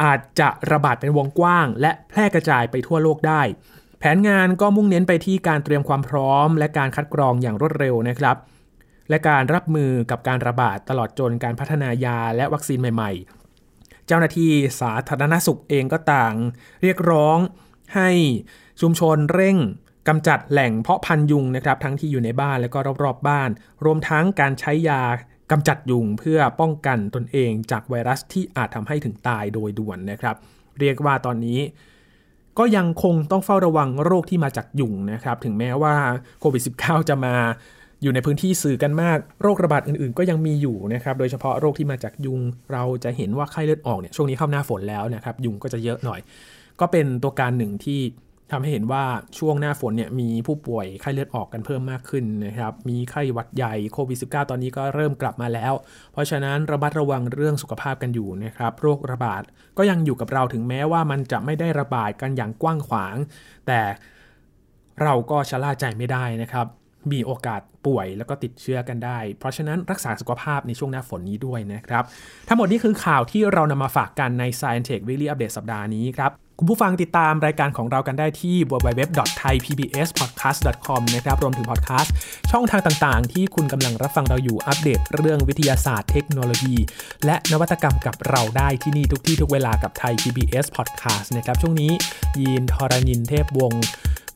[0.04, 3.42] อาจจะระบาดเป็นวงกว้าง และแพร่กระจายไปทั่วโลกได้
[4.00, 8.38] แผนงานก็มุ่งเน้นไปที่การเตรียมความพร้อม และการคัดกรองอย่างรวดเร็วนะครับ
[9.10, 13.12] และการรับมือกับการระบาดตลอดจนการพัฒนายาและวัคซีนใหม่
[13.60, 16.36] ๆ เจ้าหน้าที่สาธารณสุขเองก็ต่าง
[16.82, 17.38] เรียกร้อง
[17.96, 18.10] ให้
[18.82, 19.58] ชุมชนเร่ง
[20.08, 23.50] กำจัดแหล่งเพาะพันยุงนะครับ ทั้งที่อยู่ในบ้านและก็รอบๆบ้าน
[23.86, 25.04] รวมทั้งการใช้ยา
[25.52, 30.36] กำจัดยุงเพื่อป้องกันตนเองจากไวรัสที่อาจทำให้ถึงตายโดยด่วนนะครับ
[30.80, 31.60] เรียกว่าตอนนี้
[32.60, 35.96] ก็ยังคงต้องเฝ้าระวังโรคที่มาจากยุงนะครับ ถึงแม้ว่า
[36.40, 37.36] โควิด -19 จะมา
[38.04, 42.40] อยู่ในพื้นที่สื่อกันมาก โรคระบาดอื่นๆ ก็ยังมีอยู่นะครับโดยเฉพาะโรคที่มาจากยุง
[42.72, 46.20] เราจะเห็นว่าไข้เลือดออกเนี่ยช่วงนี้เข้าหน้าฝนแล้วนะครับยุงก็จะเยอะหน่อย
[46.80, 48.02] ก็เป็นตัวการหนึ่งที่
[48.52, 49.04] ทำให้เห็นว่า
[49.40, 55.74] ช่วงหน้าฝนเนี่ยมีผู้ป่วยไข้เลือดออกกันเพิ่มมากขึ้นนะครับมีไข้หวัดใหญ่โควิด -19 ตอนนี้ก็เริ่มกลับมาแล้ว
[56.12, 59.44] เพราะฉะนั้นระมัดระวังเรื่องสุขภาพกันอยู่นะครับโรคระบาด
[59.78, 63.16] ก็ยังอยู่กับเราถึงแม้ว่ามันจะไม่ได้ระบาดกันอย่างกว้างขวาง
[63.68, 63.82] แต่
[65.04, 66.68] เราก็ชะล่าใจไม่ได้นะครับ
[67.12, 72.04] มีโอกาสป่วยแล้วก็ติดเชื้อกันได้ เพราะฉะนั้นรักษาสุขภาพในช่วงหน้าฝนนี้ด้วยนะครับ
[72.48, 82.14] ทั้งหมดนี้คือข่าวที่เรานำมาฝากกันใน Science Tech Weekly Update สัปดาห์นี้ครับคุณผู้ฟังติดตามรายการของเรากันได้ที่ www.thaipbspodcast.com นะครับ รวมถึงพอดแคสต์
[82.52, 86.76] ช่องทางต่างๆ ที่คุณกำลังรับฟังเราอยู่อัปเดตเรื่องวิทยาศาสตร์เทคโนโลยี
[87.26, 91.92] และนวัตกรรมกับเราได้ที่นี่ทุกที่ทุกเวลากับไทย PBS Podcast นะครับ ช่วงนี้
[92.40, 93.86] ยีนทรณินเทพวงศ์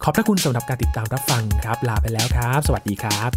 [0.04, 3.32] ขอบพระคุณสำหรับการติดตามรับฟังครับ ลาไปแล้วครับ สวัสดีครับ